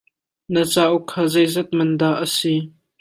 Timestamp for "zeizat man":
1.33-1.91